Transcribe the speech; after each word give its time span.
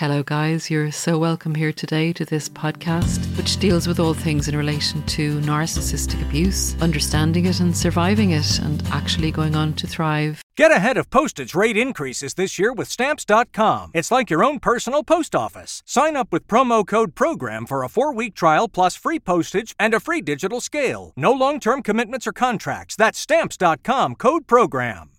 Hello, 0.00 0.22
guys. 0.22 0.70
You're 0.70 0.90
so 0.90 1.18
welcome 1.18 1.54
here 1.54 1.74
today 1.74 2.14
to 2.14 2.24
this 2.24 2.48
podcast, 2.48 3.18
which 3.36 3.58
deals 3.58 3.86
with 3.86 4.00
all 4.00 4.14
things 4.14 4.48
in 4.48 4.56
relation 4.56 5.02
to 5.08 5.38
narcissistic 5.40 6.22
abuse, 6.22 6.74
understanding 6.80 7.44
it 7.44 7.60
and 7.60 7.76
surviving 7.76 8.30
it, 8.30 8.60
and 8.60 8.82
actually 8.86 9.30
going 9.30 9.54
on 9.54 9.74
to 9.74 9.86
thrive. 9.86 10.42
Get 10.56 10.70
ahead 10.72 10.96
of 10.96 11.10
postage 11.10 11.54
rate 11.54 11.76
increases 11.76 12.32
this 12.32 12.58
year 12.58 12.72
with 12.72 12.88
Stamps.com. 12.88 13.90
It's 13.92 14.10
like 14.10 14.30
your 14.30 14.42
own 14.42 14.58
personal 14.58 15.04
post 15.04 15.34
office. 15.34 15.82
Sign 15.84 16.16
up 16.16 16.32
with 16.32 16.48
promo 16.48 16.86
code 16.86 17.14
PROGRAM 17.14 17.66
for 17.66 17.84
a 17.84 17.90
four 17.90 18.14
week 18.14 18.34
trial 18.34 18.68
plus 18.68 18.96
free 18.96 19.18
postage 19.18 19.74
and 19.78 19.92
a 19.92 20.00
free 20.00 20.22
digital 20.22 20.62
scale. 20.62 21.12
No 21.14 21.30
long 21.30 21.60
term 21.60 21.82
commitments 21.82 22.26
or 22.26 22.32
contracts. 22.32 22.96
That's 22.96 23.18
Stamps.com 23.18 24.14
code 24.14 24.46
PROGRAM. 24.46 25.10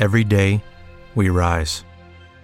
Every 0.00 0.24
day, 0.24 0.64
we 1.14 1.28
rise 1.28 1.84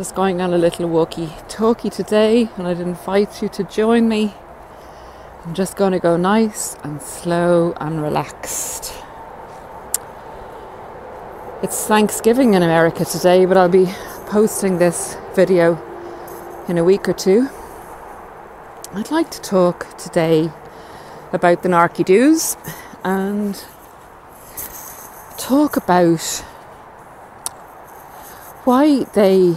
just 0.00 0.14
going 0.14 0.40
on 0.40 0.54
a 0.54 0.56
little 0.56 0.88
walkie 0.88 1.28
talkie 1.46 1.90
today, 1.90 2.48
and 2.56 2.66
I'd 2.66 2.80
invite 2.80 3.42
you 3.42 3.50
to 3.50 3.64
join 3.64 4.08
me. 4.08 4.32
I'm 5.44 5.52
just 5.52 5.76
going 5.76 5.92
to 5.92 5.98
go 5.98 6.16
nice 6.16 6.74
and 6.82 7.02
slow 7.02 7.74
and 7.78 8.00
relaxed. 8.00 8.94
It's 11.62 11.86
Thanksgiving 11.86 12.54
in 12.54 12.62
America 12.62 13.04
today, 13.04 13.44
but 13.44 13.58
I'll 13.58 13.68
be 13.68 13.92
posting 14.24 14.78
this 14.78 15.18
video 15.34 15.78
in 16.66 16.78
a 16.78 16.82
week 16.82 17.06
or 17.06 17.12
two. 17.12 17.50
I'd 18.94 19.10
like 19.10 19.30
to 19.32 19.40
talk 19.42 19.98
today 19.98 20.50
about 21.30 21.62
the 21.62 21.68
narky 21.68 22.06
doos 22.06 22.56
and 23.04 23.62
talk 25.36 25.76
about 25.76 26.22
why 28.64 29.04
they 29.12 29.56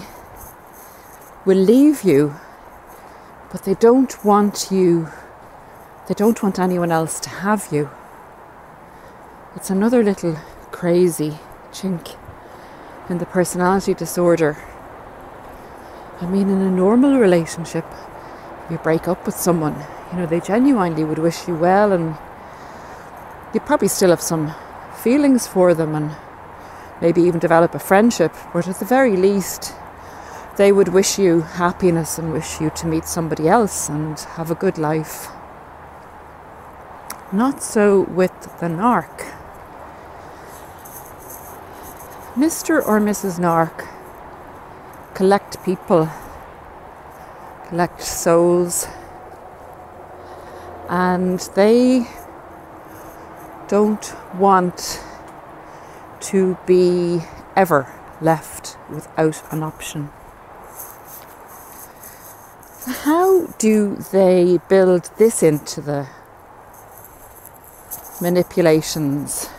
will 1.45 1.57
leave 1.57 2.03
you, 2.03 2.35
but 3.51 3.63
they 3.63 3.73
don't 3.75 4.23
want 4.23 4.69
you, 4.71 5.09
they 6.07 6.13
don't 6.13 6.41
want 6.41 6.57
anyone 6.57 6.91
else 6.91 7.19
to 7.19 7.29
have 7.29 7.67
you. 7.71 7.89
It's 9.55 9.69
another 9.69 10.01
little 10.03 10.37
crazy 10.71 11.37
chink 11.71 12.15
in 13.09 13.17
the 13.17 13.25
personality 13.25 13.93
disorder. 13.93 14.57
I 16.21 16.25
mean, 16.27 16.49
in 16.49 16.61
a 16.61 16.71
normal 16.71 17.19
relationship, 17.19 17.85
you 18.69 18.77
break 18.77 19.09
up 19.09 19.25
with 19.25 19.35
someone, 19.35 19.75
you 20.11 20.19
know, 20.19 20.25
they 20.25 20.39
genuinely 20.39 21.03
would 21.03 21.19
wish 21.19 21.47
you 21.47 21.55
well, 21.55 21.91
and 21.91 22.15
you 23.53 23.59
probably 23.59 23.89
still 23.89 24.11
have 24.11 24.21
some 24.21 24.53
feelings 25.01 25.45
for 25.45 25.73
them 25.73 25.93
and 25.93 26.15
maybe 27.01 27.21
even 27.21 27.39
develop 27.39 27.75
a 27.75 27.79
friendship, 27.79 28.33
but 28.53 28.67
at 28.67 28.79
the 28.79 28.85
very 28.85 29.17
least, 29.17 29.73
they 30.55 30.71
would 30.71 30.89
wish 30.89 31.17
you 31.17 31.41
happiness 31.41 32.17
and 32.19 32.31
wish 32.31 32.61
you 32.61 32.69
to 32.71 32.87
meet 32.87 33.05
somebody 33.05 33.47
else 33.47 33.89
and 33.89 34.19
have 34.19 34.51
a 34.51 34.55
good 34.55 34.77
life. 34.77 35.29
Not 37.31 37.63
so 37.63 38.01
with 38.01 38.59
the 38.59 38.67
narc. 38.67 39.33
Mr. 42.35 42.85
or 42.85 42.99
Mrs. 42.99 43.39
Narc 43.39 43.87
collect 45.13 45.63
people, 45.63 46.09
collect 47.67 48.01
souls, 48.01 48.87
and 50.89 51.39
they 51.55 52.07
don't 53.67 54.15
want 54.35 55.03
to 56.19 56.57
be 56.65 57.21
ever 57.55 57.87
left 58.21 58.77
without 58.89 59.41
an 59.51 59.63
option. 59.63 60.09
How 62.85 63.45
do 63.59 63.95
they 64.11 64.59
build 64.67 65.09
this 65.17 65.41
into 65.41 65.79
the 65.79 66.05
manipulations? 68.19 69.49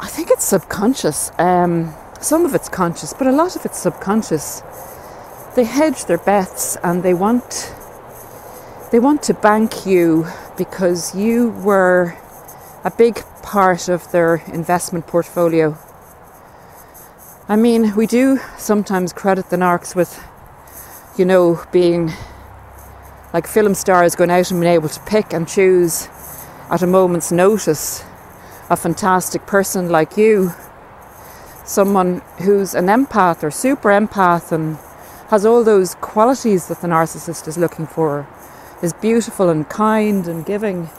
I 0.00 0.08
think 0.08 0.30
it's 0.30 0.44
subconscious. 0.44 1.30
Um, 1.38 1.94
some 2.20 2.44
of 2.44 2.56
it's 2.56 2.68
conscious, 2.68 3.12
but 3.12 3.28
a 3.28 3.30
lot 3.30 3.54
of 3.54 3.64
it's 3.64 3.78
subconscious. 3.78 4.62
They 5.54 5.62
hedge 5.62 6.06
their 6.06 6.18
bets 6.18 6.76
and 6.82 7.04
they 7.04 7.14
want 7.14 7.72
they 8.90 8.98
want 8.98 9.22
to 9.24 9.34
bank 9.34 9.86
you 9.86 10.26
because 10.56 11.14
you 11.14 11.50
were 11.50 12.16
a 12.82 12.90
big 12.90 13.22
part 13.42 13.88
of 13.88 14.10
their 14.10 14.42
investment 14.46 15.06
portfolio. 15.06 15.78
I 17.48 17.54
mean, 17.54 17.94
we 17.94 18.08
do 18.08 18.40
sometimes 18.56 19.12
credit 19.12 19.50
the 19.50 19.56
narcs 19.56 19.94
with 19.94 20.20
you 21.18 21.24
know, 21.24 21.60
being 21.72 22.12
like 23.32 23.46
film 23.46 23.74
stars 23.74 24.14
going 24.14 24.30
out 24.30 24.50
and 24.50 24.60
being 24.60 24.72
able 24.72 24.88
to 24.88 25.00
pick 25.00 25.32
and 25.32 25.48
choose 25.48 26.08
at 26.70 26.82
a 26.82 26.86
moment's 26.86 27.32
notice 27.32 28.04
a 28.70 28.76
fantastic 28.76 29.46
person 29.46 29.88
like 29.88 30.16
you, 30.16 30.52
someone 31.64 32.20
who's 32.38 32.74
an 32.74 32.86
empath 32.86 33.42
or 33.42 33.50
super 33.50 33.88
empath 33.88 34.52
and 34.52 34.76
has 35.28 35.44
all 35.44 35.64
those 35.64 35.94
qualities 35.96 36.68
that 36.68 36.80
the 36.82 36.88
narcissist 36.88 37.48
is 37.48 37.58
looking 37.58 37.86
for, 37.86 38.28
is 38.82 38.92
beautiful 38.92 39.48
and 39.48 39.68
kind 39.68 40.28
and 40.28 40.44
giving. 40.46 40.90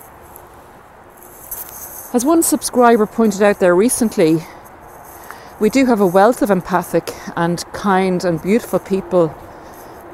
As 2.12 2.26
one 2.26 2.42
subscriber 2.42 3.06
pointed 3.06 3.44
out 3.44 3.60
there 3.60 3.76
recently, 3.76 4.40
we 5.60 5.70
do 5.70 5.86
have 5.86 6.02
a 6.02 6.08
wealth 6.08 6.42
of 6.42 6.50
empathic 6.50 7.14
and 7.36 7.64
kind 7.74 8.24
and 8.26 8.42
beautiful 8.42 8.80
people 8.80 9.36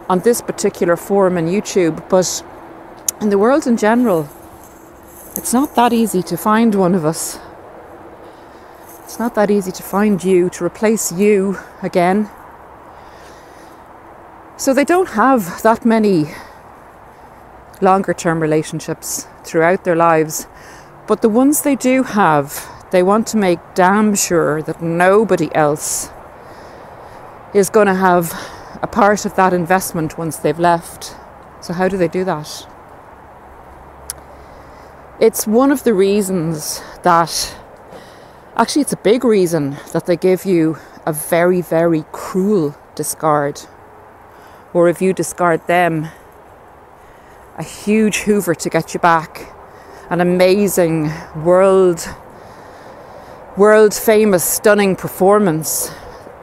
on 0.08 0.20
this 0.20 0.42
particular 0.42 0.96
forum 0.96 1.38
and 1.38 1.48
YouTube, 1.48 2.08
but 2.10 2.44
in 3.22 3.30
the 3.30 3.38
world 3.38 3.66
in 3.66 3.78
general, 3.78 4.30
it's 5.36 5.54
not 5.54 5.76
that 5.76 5.94
easy 5.94 6.22
to 6.24 6.38
find 6.38 6.76
one 6.76 6.96
of 6.96 7.06
us. 7.06 7.40
It's 9.04 9.20
not 9.20 9.36
that 9.36 9.52
easy 9.52 9.72
to 9.72 9.84
find 9.84 10.24
you, 10.24 10.50
to 10.52 10.66
replace 10.66 11.12
you 11.12 11.58
again. 11.82 12.30
So 14.58 14.74
they 14.74 14.86
don't 14.86 15.10
have 15.10 15.62
that 15.64 15.86
many 15.86 16.34
longer 17.82 18.14
term 18.14 18.40
relationships 18.40 19.28
throughout 19.44 19.84
their 19.84 19.96
lives, 19.96 20.48
but 21.08 21.22
the 21.22 21.30
ones 21.30 21.62
they 21.62 21.76
do 21.76 22.04
have, 22.04 22.68
they 22.92 23.04
want 23.04 23.28
to 23.28 23.38
make 23.38 23.60
damn 23.74 24.16
sure 24.16 24.62
that 24.62 24.82
nobody 24.82 25.54
else 25.54 26.10
is 27.54 27.70
going 27.70 27.88
to 27.88 27.96
have 27.96 28.34
a 28.82 28.88
part 28.88 29.26
of 29.26 29.36
that 29.36 29.54
investment 29.54 30.18
once 30.18 30.38
they've 30.38 30.60
left. 30.60 31.16
So, 31.62 31.74
how 31.74 31.88
do 31.88 31.98
they 31.98 32.08
do 32.08 32.24
that? 32.26 32.68
It's 35.20 35.48
one 35.48 35.72
of 35.72 35.84
the 35.84 35.94
reasons 35.94 36.82
that, 37.04 37.56
actually, 38.56 38.82
it's 38.82 38.94
a 38.94 38.98
big 38.98 39.24
reason 39.24 39.78
that 39.94 40.06
they 40.06 40.18
give 40.18 40.46
you 40.46 40.78
a 41.06 41.14
very, 41.14 41.62
very 41.62 42.04
cruel 42.12 42.76
discard. 42.96 43.62
Or 44.74 44.90
if 44.90 45.02
you 45.02 45.14
discard 45.14 45.66
them, 45.68 46.10
a 47.58 47.64
huge 47.64 48.18
hoover 48.18 48.54
to 48.56 48.70
get 48.70 48.94
you 48.94 49.00
back, 49.00 49.54
an 50.10 50.22
amazing 50.22 51.12
world 51.44 52.08
world 53.58 53.94
famous 53.94 54.44
stunning 54.44 54.98
performance 54.98 55.90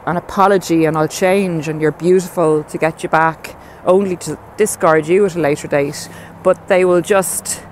an 0.07 0.17
apology 0.17 0.85
and 0.85 0.97
I'll 0.97 1.09
change 1.09 1.69
and 1.69 1.81
you're 1.81 1.93
beautiful 1.93 2.65
to 2.65 2.79
get 2.79 3.03
you 3.03 3.09
back, 3.09 3.57
only 3.85 4.17
to 4.17 4.39
discard 4.57 5.07
you 5.07 5.25
at 5.27 5.37
a 5.37 5.41
later 5.41 5.69
date. 5.69 6.09
But 6.43 6.69
they 6.69 6.85
will 6.85 7.03
just 7.03 7.63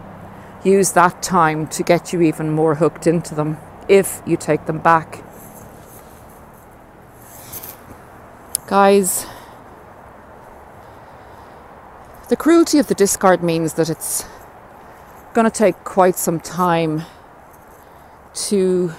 use 0.63 0.93
that 0.93 1.23
time 1.23 1.67
to 1.69 1.83
get 1.83 2.13
you 2.13 2.21
even 2.21 2.51
more 2.51 2.77
hooked 2.77 3.07
into 3.07 3.35
them 3.35 3.57
if 3.89 4.23
you 4.27 4.37
take 4.37 4.67
them 4.67 4.79
back. 4.79 5.25
Guys, 8.67 9.27
the 12.29 12.37
cruelty 12.37 12.79
of 12.79 12.87
the 12.87 12.95
discard 12.95 13.43
means 13.43 13.75
that 13.75 13.91
it's 13.91 14.25
going 15.35 15.45
to 15.45 15.51
take 15.51 15.83
quite 15.83 16.15
some 16.15 16.39
time 16.39 17.03
to 18.33 18.93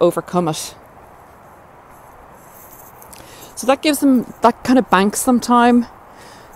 overcome 0.00 0.48
it. 0.48 0.74
So 3.56 3.66
that 3.66 3.80
gives 3.80 4.00
them, 4.00 4.32
that 4.42 4.62
kind 4.64 4.78
of 4.78 4.90
banks 4.90 5.24
them 5.24 5.40
time, 5.40 5.86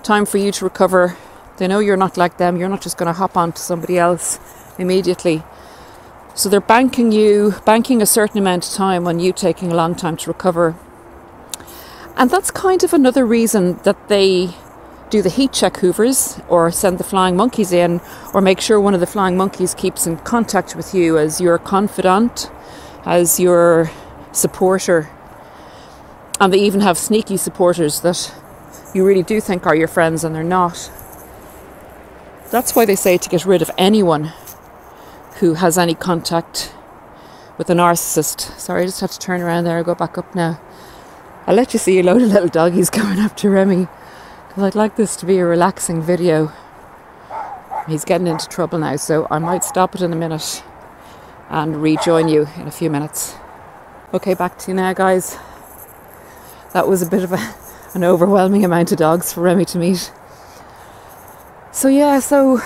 time 0.03 0.27
for 0.27 0.37
you 0.37 0.53
to 0.53 0.65
recover. 0.65 1.17
They 1.57 1.67
know 1.67 1.79
you're 1.79 1.97
not 1.97 2.19
like 2.19 2.37
them, 2.37 2.59
you're 2.59 2.69
not 2.69 2.83
just 2.83 2.99
going 2.99 3.07
to 3.07 3.15
hop 3.15 3.39
on 3.39 3.53
to 3.53 3.61
somebody 3.61 3.99
else 3.99 4.39
immediately. 4.79 5.43
So 6.35 6.51
they're 6.51 6.61
banking 6.61 7.11
you, 7.11 7.55
banking 7.65 8.03
a 8.03 8.07
certain 8.07 8.39
amount 8.39 8.69
of 8.69 8.75
time 8.75 9.07
on 9.07 9.19
you 9.19 9.33
taking 9.33 9.73
a 9.73 9.75
long 9.75 9.95
time 9.95 10.19
to 10.19 10.31
recover. 10.31 10.77
And 12.17 12.31
that's 12.31 12.51
kind 12.51 12.85
of 12.85 12.93
another 12.93 13.25
reason 13.25 13.79
that 13.85 14.09
they 14.09 14.55
do 15.09 15.23
the 15.23 15.31
heat 15.31 15.55
check 15.55 15.79
hoovers 15.79 16.41
or 16.49 16.71
send 16.71 16.99
the 16.99 17.05
flying 17.05 17.35
monkeys 17.35 17.73
in 17.73 18.03
or 18.35 18.43
make 18.43 18.61
sure 18.61 18.79
one 18.79 18.93
of 18.93 19.01
the 19.01 19.07
flying 19.07 19.39
monkeys 19.39 19.75
keeps 19.75 20.07
in 20.07 20.19
contact 20.19 20.77
with 20.77 20.95
you 20.95 21.17
as 21.17 21.41
your 21.41 21.57
confidant, 21.57 22.51
as 23.07 23.41
your 23.41 23.91
supporter. 24.33 25.09
And 26.41 26.53
they 26.53 26.59
even 26.59 26.81
have 26.81 26.97
sneaky 26.97 27.37
supporters 27.37 28.01
that 28.01 28.35
you 28.95 29.07
really 29.07 29.23
do 29.23 29.41
think 29.41 29.67
are 29.67 29.77
your 29.77 29.89
friends 29.89 30.25
and 30.25 30.35
they're 30.35 30.43
not. 30.43 30.91
That's 32.51 32.75
why 32.75 32.87
they 32.87 32.97
say 32.97 33.19
to 33.19 33.29
get 33.29 33.45
rid 33.45 33.63
of 33.63 33.71
anyone 33.77 34.33
who 35.39 35.55
has 35.55 35.79
any 35.79 35.95
contact 35.95 36.75
with 37.59 37.71
a 37.71 37.75
narcissist. 37.75 38.59
Sorry, 38.59 38.83
I 38.83 38.87
just 38.87 39.01
had 39.01 39.11
to 39.11 39.19
turn 39.19 39.43
around 39.43 39.65
there 39.65 39.77
and 39.77 39.87
go 39.87 39.95
back 39.95 40.17
up 40.19 40.35
now. 40.35 40.61
I'll 41.47 41.55
let 41.55 41.73
you 41.73 41.79
see 41.79 41.99
a 41.99 42.03
load 42.03 42.23
of 42.23 42.29
little 42.29 42.49
doggies 42.49 42.91
going 42.91 43.19
up 43.19 43.37
to 43.37 43.51
Remy 43.51 43.87
because 44.49 44.63
I'd 44.63 44.75
like 44.75 44.97
this 44.97 45.17
to 45.17 45.27
be 45.27 45.39
a 45.39 45.45
relaxing 45.45 46.03
video. 46.03 46.53
He's 47.87 48.05
getting 48.05 48.27
into 48.27 48.49
trouble 48.49 48.79
now, 48.79 48.97
so 48.97 49.27
I 49.31 49.39
might 49.39 49.63
stop 49.63 49.95
it 49.95 50.03
in 50.03 50.13
a 50.13 50.17
minute 50.17 50.63
and 51.49 51.83
rejoin 51.83 52.29
you 52.29 52.49
in 52.57 52.67
a 52.67 52.71
few 52.71 52.91
minutes. 52.91 53.35
Okay, 54.13 54.35
back 54.35 54.59
to 54.59 54.71
you 54.71 54.75
now, 54.75 54.93
guys. 54.93 55.37
That 56.73 56.87
was 56.87 57.03
a 57.03 57.07
bit 57.07 57.25
of 57.25 57.33
a, 57.33 57.55
an 57.95 58.05
overwhelming 58.05 58.65
amount 58.65 58.93
of 58.93 58.99
dogs 58.99 59.33
for 59.33 59.41
Remy 59.41 59.65
to 59.67 59.79
meet. 59.79 60.13
So, 61.73 61.89
yeah, 61.89 62.21
so, 62.21 62.61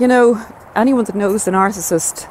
you 0.00 0.08
know, 0.08 0.44
anyone 0.74 1.04
that 1.04 1.14
knows 1.14 1.44
the 1.44 1.50
narcissist, 1.50 2.28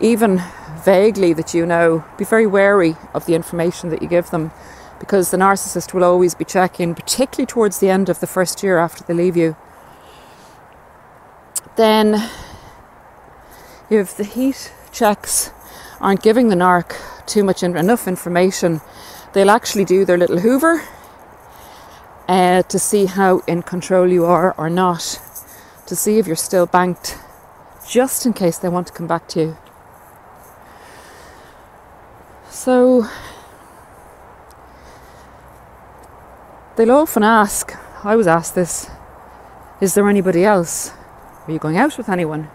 even 0.00 0.42
vaguely 0.82 1.32
that 1.34 1.52
you 1.52 1.66
know, 1.66 2.04
be 2.16 2.24
very 2.24 2.46
wary 2.46 2.96
of 3.12 3.26
the 3.26 3.34
information 3.34 3.90
that 3.90 4.00
you 4.00 4.08
give 4.08 4.30
them 4.30 4.50
because 4.98 5.30
the 5.30 5.36
narcissist 5.36 5.92
will 5.92 6.04
always 6.04 6.34
be 6.34 6.44
checking, 6.44 6.94
particularly 6.94 7.46
towards 7.46 7.80
the 7.80 7.90
end 7.90 8.08
of 8.08 8.20
the 8.20 8.26
first 8.26 8.62
year 8.62 8.78
after 8.78 9.02
they 9.04 9.14
leave 9.14 9.36
you. 9.36 9.56
Then, 11.76 12.28
if 13.88 14.16
the 14.16 14.24
heat 14.24 14.72
checks 14.92 15.50
aren't 16.00 16.22
giving 16.22 16.48
the 16.48 16.54
narc 16.54 16.94
too 17.26 17.42
much 17.44 17.62
enough 17.62 18.06
information, 18.06 18.80
they'll 19.32 19.50
actually 19.50 19.84
do 19.84 20.04
their 20.04 20.18
little 20.18 20.38
hoover 20.38 20.82
uh, 22.28 22.62
to 22.62 22.78
see 22.78 23.06
how 23.06 23.38
in 23.46 23.62
control 23.62 24.08
you 24.08 24.24
are 24.24 24.54
or 24.56 24.70
not, 24.70 25.20
to 25.86 25.96
see 25.96 26.18
if 26.18 26.26
you're 26.26 26.36
still 26.36 26.66
banked, 26.66 27.18
just 27.88 28.26
in 28.26 28.32
case 28.32 28.58
they 28.58 28.68
want 28.68 28.86
to 28.86 28.92
come 28.92 29.06
back 29.06 29.28
to 29.28 29.40
you. 29.40 29.56
So, 32.48 33.08
They'll 36.80 36.92
often 36.92 37.22
ask, 37.22 37.76
I 38.06 38.16
was 38.16 38.26
asked 38.26 38.54
this, 38.54 38.88
is 39.82 39.92
there 39.92 40.08
anybody 40.08 40.46
else? 40.46 40.92
Are 41.46 41.52
you 41.52 41.58
going 41.58 41.76
out 41.76 41.98
with 41.98 42.08
anyone? 42.08 42.48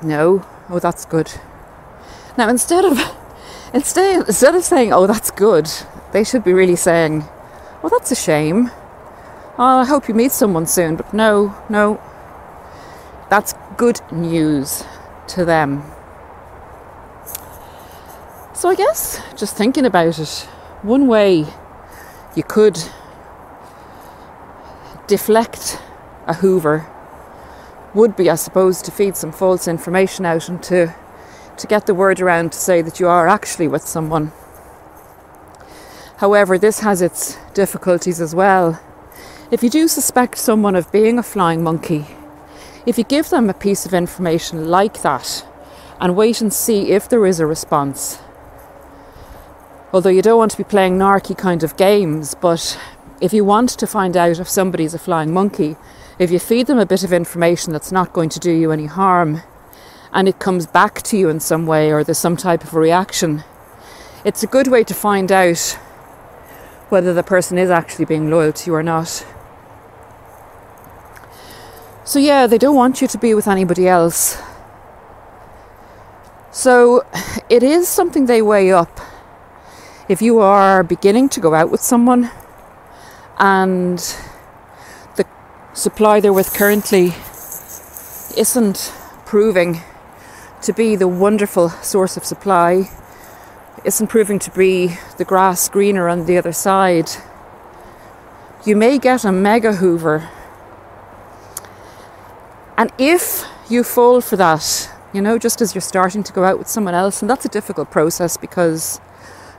No. 0.00 0.46
Oh, 0.68 0.78
that's 0.78 1.04
good. 1.04 1.32
Now, 2.38 2.48
instead 2.48 2.84
of 2.84 2.96
instead 3.72 4.26
instead 4.28 4.54
of 4.54 4.64
saying, 4.64 4.92
"Oh, 4.92 5.06
that's 5.06 5.30
good," 5.30 5.70
they 6.12 6.24
should 6.24 6.44
be 6.44 6.52
really 6.52 6.76
saying, 6.76 7.24
well, 7.82 7.90
that's 7.90 8.10
a 8.10 8.16
shame. 8.16 8.70
Oh, 9.58 9.80
I 9.80 9.84
hope 9.84 10.08
you 10.08 10.14
meet 10.14 10.32
someone 10.32 10.66
soon." 10.66 10.96
But 10.96 11.12
no, 11.12 11.54
no. 11.68 12.00
That's 13.30 13.54
good 13.76 14.00
news 14.10 14.84
to 15.28 15.44
them. 15.44 15.84
So 18.54 18.68
I 18.68 18.74
guess 18.74 19.22
just 19.36 19.56
thinking 19.56 19.86
about 19.86 20.18
it, 20.18 20.48
one 20.82 21.06
way 21.06 21.46
you 22.34 22.42
could 22.42 22.78
deflect 25.06 25.80
a 26.26 26.34
Hoover 26.34 26.86
would 27.94 28.16
be, 28.16 28.28
I 28.28 28.34
suppose, 28.34 28.82
to 28.82 28.90
feed 28.90 29.16
some 29.16 29.32
false 29.32 29.66
information 29.66 30.26
out 30.26 30.48
and 30.48 30.62
to 30.64 30.94
to 31.60 31.66
get 31.66 31.86
the 31.86 31.94
word 31.94 32.20
around 32.20 32.52
to 32.52 32.58
say 32.58 32.82
that 32.82 32.98
you 32.98 33.06
are 33.06 33.28
actually 33.28 33.68
with 33.68 33.82
someone. 33.82 34.32
However, 36.16 36.58
this 36.58 36.80
has 36.80 37.00
its 37.00 37.38
difficulties 37.54 38.20
as 38.20 38.34
well. 38.34 38.80
If 39.50 39.62
you 39.62 39.70
do 39.70 39.88
suspect 39.88 40.38
someone 40.38 40.76
of 40.76 40.92
being 40.92 41.18
a 41.18 41.22
flying 41.22 41.62
monkey, 41.62 42.06
if 42.86 42.96
you 42.96 43.04
give 43.04 43.30
them 43.30 43.50
a 43.50 43.54
piece 43.54 43.84
of 43.84 43.92
information 43.92 44.68
like 44.68 45.02
that 45.02 45.46
and 46.00 46.16
wait 46.16 46.40
and 46.40 46.52
see 46.52 46.90
if 46.90 47.08
there 47.08 47.26
is 47.26 47.40
a 47.40 47.46
response, 47.46 48.18
although 49.92 50.10
you 50.10 50.22
don't 50.22 50.38
want 50.38 50.52
to 50.52 50.56
be 50.56 50.64
playing 50.64 50.98
narky 50.98 51.36
kind 51.36 51.62
of 51.62 51.76
games, 51.76 52.34
but 52.34 52.78
if 53.20 53.32
you 53.34 53.44
want 53.44 53.68
to 53.70 53.86
find 53.86 54.16
out 54.16 54.38
if 54.38 54.48
somebody's 54.48 54.94
a 54.94 54.98
flying 54.98 55.32
monkey, 55.32 55.76
if 56.18 56.30
you 56.30 56.38
feed 56.38 56.66
them 56.66 56.78
a 56.78 56.86
bit 56.86 57.04
of 57.04 57.12
information 57.12 57.72
that's 57.72 57.92
not 57.92 58.12
going 58.12 58.30
to 58.30 58.40
do 58.40 58.50
you 58.50 58.72
any 58.72 58.86
harm, 58.86 59.42
and 60.12 60.28
it 60.28 60.38
comes 60.38 60.66
back 60.66 61.02
to 61.02 61.16
you 61.16 61.28
in 61.28 61.40
some 61.40 61.66
way 61.66 61.92
or 61.92 62.02
there's 62.04 62.18
some 62.18 62.36
type 62.36 62.64
of 62.64 62.74
reaction, 62.74 63.44
it's 64.24 64.42
a 64.42 64.46
good 64.46 64.66
way 64.68 64.84
to 64.84 64.94
find 64.94 65.30
out 65.30 65.78
whether 66.88 67.14
the 67.14 67.22
person 67.22 67.56
is 67.56 67.70
actually 67.70 68.04
being 68.04 68.30
loyal 68.30 68.52
to 68.52 68.70
you 68.70 68.74
or 68.74 68.82
not. 68.82 69.24
So, 72.04 72.18
yeah, 72.18 72.46
they 72.48 72.58
don't 72.58 72.74
want 72.74 73.00
you 73.00 73.06
to 73.06 73.18
be 73.18 73.34
with 73.34 73.46
anybody 73.46 73.86
else. 73.86 74.36
So, 76.50 77.06
it 77.48 77.62
is 77.62 77.86
something 77.88 78.26
they 78.26 78.42
weigh 78.42 78.72
up 78.72 79.00
if 80.08 80.20
you 80.20 80.40
are 80.40 80.82
beginning 80.82 81.28
to 81.28 81.40
go 81.40 81.54
out 81.54 81.70
with 81.70 81.80
someone 81.80 82.32
and 83.38 83.98
the 85.14 85.24
supply 85.72 86.18
they're 86.18 86.32
with 86.32 86.52
currently 86.52 87.14
isn't 88.36 88.92
proving 89.24 89.80
to 90.62 90.72
be 90.72 90.96
the 90.96 91.08
wonderful 91.08 91.70
source 91.70 92.16
of 92.16 92.24
supply, 92.24 92.90
isn't 93.84 94.08
proving 94.08 94.38
to 94.40 94.50
be 94.50 94.96
the 95.16 95.24
grass 95.24 95.68
greener 95.68 96.08
on 96.08 96.26
the 96.26 96.36
other 96.36 96.52
side, 96.52 97.10
you 98.66 98.76
may 98.76 98.98
get 98.98 99.24
a 99.24 99.32
mega 99.32 99.74
hoover. 99.74 100.28
And 102.76 102.92
if 102.98 103.44
you 103.70 103.82
fall 103.82 104.20
for 104.20 104.36
that, 104.36 104.90
you 105.12 105.22
know, 105.22 105.38
just 105.38 105.60
as 105.60 105.74
you're 105.74 105.82
starting 105.82 106.22
to 106.22 106.32
go 106.32 106.44
out 106.44 106.58
with 106.58 106.68
someone 106.68 106.94
else, 106.94 107.22
and 107.22 107.30
that's 107.30 107.44
a 107.44 107.48
difficult 107.48 107.90
process 107.90 108.36
because 108.36 109.00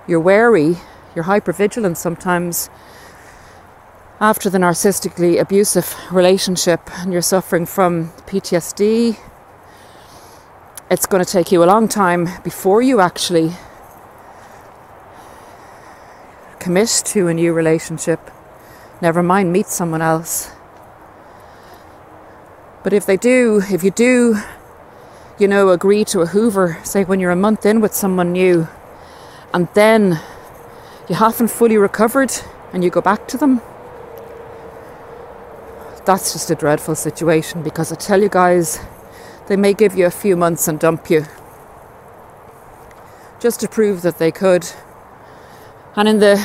you're 0.08 0.20
wary, 0.20 0.77
you're 1.15 1.25
hyper 1.25 1.51
vigilant 1.51 1.98
sometimes 1.98 2.70
after 4.20 4.51
the 4.51 4.60
narcissistically 4.60 5.39
abusive 5.39 5.96
relationship 6.12 6.81
and 7.00 7.12
you're 7.12 7.24
suffering 7.24 7.65
from 7.65 8.10
PTSD. 8.27 9.17
It's 10.91 11.05
going 11.05 11.24
to 11.24 11.31
take 11.31 11.53
you 11.53 11.63
a 11.63 11.69
long 11.74 11.88
time 11.88 12.27
before 12.43 12.81
you 12.81 13.00
actually 13.00 13.53
commit 16.60 16.89
to 17.05 17.29
a 17.29 17.33
new 17.33 17.53
relationship. 17.53 18.19
Never 19.01 19.24
mind 19.24 19.53
meet 19.53 19.67
someone 19.67 20.01
else. 20.01 20.51
But 22.83 22.91
if 22.91 23.05
they 23.05 23.15
do, 23.15 23.62
if 23.71 23.86
you 23.86 23.91
do, 23.91 24.39
you 25.39 25.48
know, 25.48 25.69
agree 25.69 26.03
to 26.03 26.19
a 26.19 26.25
Hoover, 26.25 26.77
say 26.83 27.05
when 27.05 27.21
you're 27.21 27.31
a 27.31 27.38
month 27.38 27.65
in 27.65 27.79
with 27.79 27.93
someone 27.93 28.33
new, 28.33 28.67
and 29.53 29.69
then 29.74 30.19
you 31.07 31.15
haven't 31.15 31.48
fully 31.48 31.77
recovered 31.77 32.33
and 32.74 32.83
you 32.83 32.89
go 32.89 33.00
back 33.00 33.29
to 33.29 33.38
them, 33.38 33.62
that's 36.05 36.33
just 36.33 36.51
a 36.51 36.55
dreadful 36.55 36.95
situation 36.95 37.63
because 37.63 37.93
I 37.93 37.95
tell 37.95 38.21
you 38.21 38.27
guys, 38.27 38.81
they 39.51 39.58
may 39.58 39.74
give 39.74 39.98
you 39.98 40.05
a 40.05 40.12
few 40.12 40.38
months 40.38 40.70
and 40.70 40.79
dump 40.79 41.10
you 41.10 41.25
just 43.41 43.60
to 43.60 43.67
prove 43.67 44.01
that 44.01 44.17
they 44.17 44.31
could. 44.31 44.65
And 45.93 46.08
in 46.08 46.20
the 46.20 46.41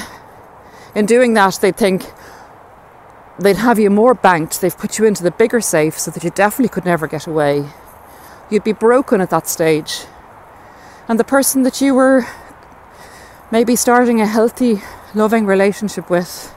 in 0.92 1.06
doing 1.06 1.34
that, 1.34 1.60
they 1.62 1.70
think 1.70 2.02
they'd 3.38 3.58
have 3.58 3.78
you 3.78 3.90
more 3.90 4.12
banked. 4.12 4.60
They've 4.60 4.76
put 4.76 4.98
you 4.98 5.04
into 5.04 5.22
the 5.22 5.30
bigger 5.30 5.60
safe 5.60 5.96
so 5.96 6.10
that 6.10 6.24
you 6.24 6.30
definitely 6.30 6.68
could 6.68 6.84
never 6.84 7.06
get 7.06 7.28
away. 7.28 7.68
You'd 8.50 8.64
be 8.64 8.72
broken 8.72 9.20
at 9.20 9.30
that 9.30 9.46
stage. 9.46 10.06
And 11.06 11.16
the 11.16 11.30
person 11.36 11.62
that 11.62 11.80
you 11.80 11.94
were 11.94 12.26
maybe 13.52 13.76
starting 13.76 14.20
a 14.20 14.26
healthy, 14.26 14.82
loving 15.14 15.46
relationship 15.46 16.10
with, 16.10 16.52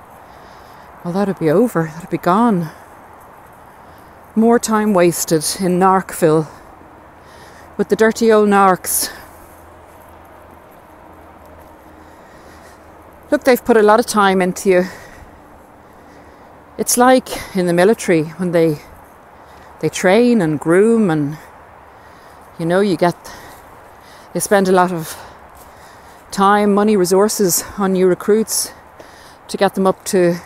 well, 1.05 1.13
that'd 1.13 1.37
be 1.37 1.51
over, 1.51 1.91
that'd 1.93 2.09
be 2.09 2.17
gone. 2.17 2.71
More 4.35 4.59
time 4.59 4.93
wasted 4.93 5.43
in 5.59 5.79
Narkville 5.79 6.47
with 7.77 7.89
the 7.89 7.95
dirty 7.95 8.31
old 8.31 8.49
narcs. 8.49 9.11
look, 13.31 13.43
they've 13.43 13.63
put 13.63 13.77
a 13.77 13.83
lot 13.83 13.99
of 13.99 14.05
time 14.05 14.41
into 14.41 14.69
you. 14.69 14.83
It's 16.77 16.97
like 16.97 17.55
in 17.55 17.67
the 17.67 17.73
military 17.73 18.23
when 18.23 18.51
they 18.51 18.79
they 19.81 19.89
train 19.89 20.41
and 20.41 20.59
groom 20.59 21.09
and 21.09 21.37
you 22.57 22.65
know 22.65 22.81
you 22.81 22.97
get 22.97 23.15
they 24.33 24.39
spend 24.39 24.67
a 24.67 24.71
lot 24.71 24.91
of 24.91 25.17
time, 26.31 26.73
money, 26.73 26.95
resources 26.95 27.63
on 27.77 27.93
new 27.93 28.07
recruits 28.07 28.73
to 29.47 29.57
get 29.57 29.75
them 29.75 29.87
up 29.87 30.03
to 30.05 30.39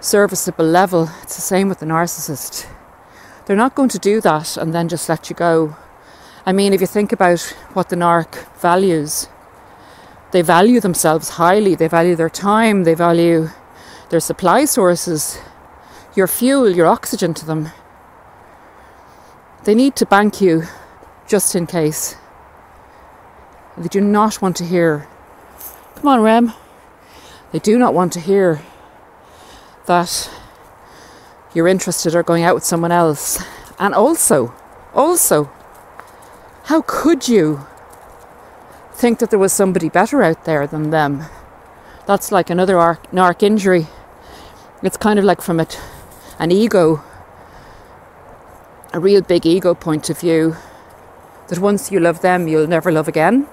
serviceable 0.00 0.64
level. 0.64 1.10
It's 1.22 1.36
the 1.36 1.42
same 1.42 1.68
with 1.68 1.80
the 1.80 1.86
narcissist. 1.86 2.66
They're 3.46 3.56
not 3.56 3.74
going 3.74 3.88
to 3.90 3.98
do 3.98 4.20
that 4.20 4.56
and 4.56 4.74
then 4.74 4.88
just 4.88 5.08
let 5.08 5.30
you 5.30 5.36
go. 5.36 5.76
I 6.44 6.52
mean, 6.52 6.72
if 6.72 6.80
you 6.80 6.86
think 6.86 7.12
about 7.12 7.40
what 7.72 7.88
the 7.88 7.96
narc 7.96 8.46
values, 8.60 9.28
they 10.32 10.42
value 10.42 10.80
themselves 10.80 11.30
highly, 11.30 11.74
they 11.74 11.88
value 11.88 12.16
their 12.16 12.30
time, 12.30 12.84
they 12.84 12.94
value 12.94 13.48
their 14.10 14.20
supply 14.20 14.64
sources, 14.64 15.38
your 16.14 16.26
fuel, 16.26 16.70
your 16.70 16.86
oxygen 16.86 17.34
to 17.34 17.46
them. 17.46 17.70
They 19.64 19.74
need 19.74 19.96
to 19.96 20.06
bank 20.06 20.40
you 20.40 20.64
just 21.26 21.54
in 21.54 21.66
case. 21.66 22.16
They 23.76 23.88
do 23.88 24.00
not 24.00 24.40
want 24.40 24.56
to 24.56 24.64
hear, 24.64 25.06
come 25.96 26.08
on, 26.08 26.20
Rem. 26.20 26.52
They 27.52 27.58
do 27.58 27.78
not 27.78 27.94
want 27.94 28.12
to 28.14 28.20
hear 28.20 28.60
that 29.86 30.30
you're 31.54 31.68
interested 31.68 32.14
or 32.14 32.22
going 32.22 32.44
out 32.44 32.54
with 32.54 32.64
someone 32.64 32.92
else. 32.92 33.42
And 33.78 33.94
also, 33.94 34.54
also, 34.94 35.50
how 36.64 36.82
could 36.82 37.28
you 37.28 37.66
think 38.92 39.18
that 39.18 39.30
there 39.30 39.38
was 39.38 39.52
somebody 39.52 39.88
better 39.88 40.22
out 40.22 40.44
there 40.44 40.66
than 40.66 40.90
them? 40.90 41.24
That's 42.06 42.30
like 42.30 42.50
another 42.50 42.78
arc, 42.78 43.10
narc 43.10 43.42
injury. 43.42 43.86
It's 44.82 44.96
kind 44.96 45.18
of 45.18 45.24
like 45.24 45.40
from 45.40 45.60
it, 45.60 45.80
an 46.38 46.52
ego, 46.52 47.02
a 48.92 49.00
real 49.00 49.22
big 49.22 49.46
ego 49.46 49.74
point 49.74 50.10
of 50.10 50.20
view, 50.20 50.56
that 51.48 51.58
once 51.58 51.90
you 51.90 52.00
love 52.00 52.22
them, 52.22 52.48
you'll 52.48 52.66
never 52.66 52.92
love 52.92 53.08
again 53.08 53.48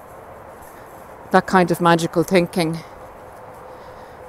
that 1.34 1.46
kind 1.48 1.72
of 1.72 1.80
magical 1.80 2.22
thinking. 2.22 2.78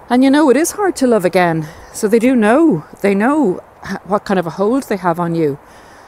And 0.10 0.24
you 0.24 0.32
know, 0.32 0.50
it 0.50 0.58
is 0.58 0.72
hard 0.72 0.96
to 0.98 1.08
love 1.08 1.24
again. 1.24 1.68
So 1.96 2.10
they 2.10 2.20
do 2.20 2.36
know, 2.36 2.84
they 3.00 3.16
know 3.16 3.64
what 4.04 4.26
kind 4.26 4.38
of 4.38 4.46
a 4.46 4.50
hold 4.50 4.84
they 4.84 4.98
have 4.98 5.18
on 5.18 5.34
you 5.34 5.58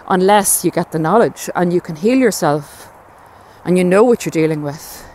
unless 0.10 0.66
you 0.66 0.70
get 0.70 0.92
the 0.92 1.00
knowledge 1.00 1.50
and 1.56 1.72
you 1.72 1.80
can 1.80 1.96
heal 1.96 2.18
yourself 2.18 2.92
and 3.64 3.78
you 3.78 3.86
know 3.86 4.04
what 4.04 4.26
you're 4.26 4.32
dealing 4.32 4.64
with. 4.64 5.08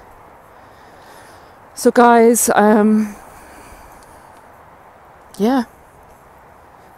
So, 1.75 1.91
guys, 1.91 2.49
um, 2.55 3.15
yeah, 5.39 5.65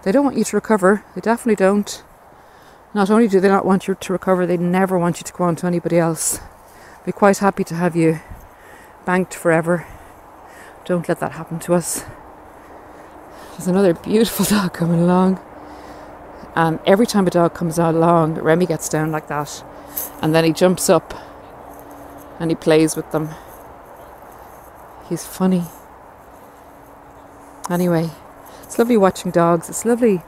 they 0.05 0.13
don't 0.13 0.25
want 0.25 0.37
you 0.37 0.45
to 0.45 0.57
recover. 0.57 1.05
They 1.17 1.21
definitely 1.21 1.57
don't. 1.57 2.01
Not 2.95 3.11
only 3.11 3.27
do 3.27 3.41
they 3.41 3.49
not 3.49 3.67
want 3.67 3.89
you 3.89 3.97
to 3.97 4.13
recover, 4.13 4.47
they 4.47 4.57
never 4.57 4.97
want 4.97 5.19
you 5.19 5.25
to 5.25 5.33
go 5.33 5.43
on 5.43 5.57
to 5.57 5.67
anybody 5.67 5.99
else. 5.99 6.39
Be 7.05 7.11
quite 7.11 7.39
happy 7.39 7.65
to 7.65 7.75
have 7.75 7.97
you 7.97 8.21
banked 9.05 9.35
forever. 9.35 9.85
Don't 10.85 11.09
let 11.09 11.19
that 11.19 11.33
happen 11.33 11.59
to 11.59 11.75
us. 11.75 12.05
There's 13.55 13.69
another 13.69 13.95
beautiful 13.95 14.45
dog 14.49 14.73
coming 14.73 15.01
along. 15.01 15.41
And 16.57 16.81
every 16.87 17.07
time 17.07 17.27
a 17.27 17.31
dog 17.31 17.55
comes 17.55 17.79
along, 17.79 18.35
Remy 18.35 18.67
gets 18.67 18.89
down 18.89 19.13
like 19.13 19.29
that. 19.29 19.65
And 20.21 20.35
then 20.35 20.45
he 20.45 20.53
jumps 20.53 20.91
up 20.91 21.15
and 22.41 22.51
he 22.51 22.57
plays 22.57 22.97
with 22.97 23.11
them. 23.13 23.31
He's 25.09 25.25
funny. 25.25 25.65
Anyway, 27.71 28.11
it's 28.63 28.79
lovely 28.79 28.97
watching 28.97 29.31
dogs. 29.31 29.69
It's 29.69 29.85
lovely 29.85 30.23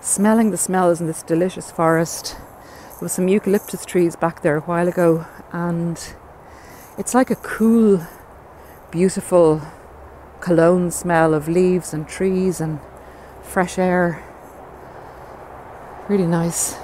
smelling 0.00 0.50
the 0.50 0.56
smells 0.56 1.00
in 1.00 1.06
this 1.06 1.22
delicious 1.22 1.70
forest. 1.70 2.36
There 2.36 3.02
was 3.02 3.12
some 3.12 3.28
eucalyptus 3.28 3.84
trees 3.84 4.16
back 4.16 4.42
there 4.42 4.56
a 4.56 4.60
while 4.62 4.88
ago, 4.88 5.26
and 5.52 6.14
it's 6.98 7.14
like 7.14 7.30
a 7.30 7.36
cool, 7.36 8.06
beautiful 8.90 9.62
cologne 10.44 10.90
smell 10.90 11.32
of 11.32 11.48
leaves 11.48 11.94
and 11.94 12.06
trees 12.06 12.60
and 12.60 12.78
fresh 13.42 13.78
air. 13.78 14.22
Really 16.06 16.26
nice. 16.26 16.76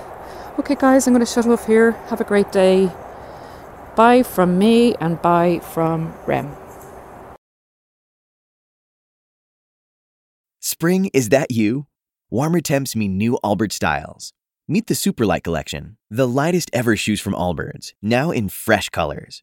Okay, 0.59 0.75
guys, 0.75 1.07
I'm 1.07 1.13
going 1.13 1.25
to 1.25 1.31
shut 1.31 1.47
off 1.47 1.67
here. 1.67 1.93
Have 2.09 2.23
a 2.23 2.25
great 2.25 2.51
day. 2.51 2.91
Bye 3.97 4.23
from 4.23 4.59
me 4.59 4.95
and 4.95 5.21
bye 5.21 5.61
from 5.75 6.15
Rem. 6.27 6.57
Spring, 10.61 11.11
is 11.13 11.29
that 11.29 11.51
you? 11.51 11.87
Warmer 12.31 12.61
temps 12.63 12.97
mean 12.97 13.19
new 13.19 13.39
Allbirds 13.45 13.75
styles. 13.75 14.33
Meet 14.69 14.87
the 14.87 14.95
Superlight 14.95 15.43
Collection, 15.43 15.99
the 16.09 16.27
lightest 16.27 16.71
ever 16.73 16.97
shoes 16.97 17.21
from 17.21 17.35
Allbirds, 17.35 17.93
now 18.01 18.31
in 18.31 18.49
fresh 18.49 18.89
colors. 18.89 19.43